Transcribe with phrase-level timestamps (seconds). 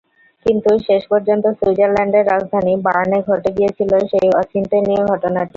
[0.45, 5.49] কিন্তু শেষ পর্যন্ত সুইজারল্যান্ডের রাজধানী বার্নে ঘটে গিয়েছিল সেই অচিন্তনীয় ঘটনাটিই।